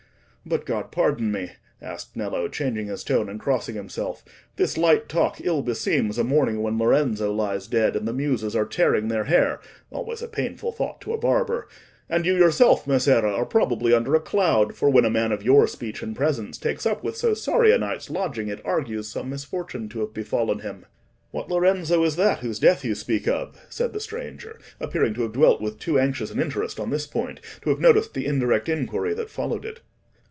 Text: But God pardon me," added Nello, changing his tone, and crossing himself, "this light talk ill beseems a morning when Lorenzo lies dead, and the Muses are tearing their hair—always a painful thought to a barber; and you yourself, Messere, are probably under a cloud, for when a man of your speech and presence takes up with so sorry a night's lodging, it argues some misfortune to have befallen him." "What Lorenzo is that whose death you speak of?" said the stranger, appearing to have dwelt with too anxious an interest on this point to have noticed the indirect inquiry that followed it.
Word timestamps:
But 0.43 0.65
God 0.65 0.91
pardon 0.91 1.31
me," 1.31 1.51
added 1.83 2.05
Nello, 2.15 2.47
changing 2.47 2.87
his 2.87 3.03
tone, 3.03 3.29
and 3.29 3.39
crossing 3.39 3.75
himself, 3.75 4.25
"this 4.55 4.75
light 4.75 5.07
talk 5.07 5.39
ill 5.39 5.61
beseems 5.61 6.17
a 6.17 6.23
morning 6.23 6.63
when 6.63 6.79
Lorenzo 6.79 7.31
lies 7.31 7.67
dead, 7.67 7.95
and 7.95 8.07
the 8.07 8.11
Muses 8.13 8.55
are 8.55 8.65
tearing 8.65 9.07
their 9.07 9.25
hair—always 9.25 10.23
a 10.23 10.27
painful 10.27 10.71
thought 10.71 10.99
to 11.01 11.13
a 11.13 11.17
barber; 11.19 11.67
and 12.09 12.25
you 12.25 12.33
yourself, 12.35 12.87
Messere, 12.87 13.27
are 13.27 13.45
probably 13.45 13.93
under 13.93 14.15
a 14.15 14.19
cloud, 14.19 14.73
for 14.73 14.89
when 14.89 15.05
a 15.05 15.11
man 15.11 15.31
of 15.31 15.43
your 15.43 15.67
speech 15.67 16.01
and 16.01 16.15
presence 16.15 16.57
takes 16.57 16.87
up 16.87 17.03
with 17.03 17.15
so 17.15 17.35
sorry 17.35 17.71
a 17.71 17.77
night's 17.77 18.09
lodging, 18.09 18.47
it 18.47 18.65
argues 18.65 19.07
some 19.07 19.29
misfortune 19.29 19.89
to 19.89 19.99
have 19.99 20.11
befallen 20.11 20.59
him." 20.61 20.87
"What 21.29 21.51
Lorenzo 21.51 22.03
is 22.03 22.15
that 22.15 22.39
whose 22.39 22.57
death 22.57 22.83
you 22.83 22.95
speak 22.95 23.27
of?" 23.27 23.61
said 23.69 23.93
the 23.93 23.99
stranger, 23.99 24.57
appearing 24.79 25.13
to 25.13 25.21
have 25.21 25.33
dwelt 25.33 25.61
with 25.61 25.77
too 25.77 25.99
anxious 25.99 26.31
an 26.31 26.39
interest 26.41 26.79
on 26.79 26.89
this 26.89 27.05
point 27.05 27.41
to 27.61 27.69
have 27.69 27.79
noticed 27.79 28.15
the 28.15 28.25
indirect 28.25 28.67
inquiry 28.67 29.13
that 29.13 29.29
followed 29.29 29.65
it. 29.65 29.81